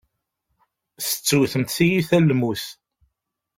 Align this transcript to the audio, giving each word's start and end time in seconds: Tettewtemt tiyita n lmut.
Tettewtemt 1.05 1.73
tiyita 1.75 2.17
n 2.19 2.27
lmut. 2.31 2.63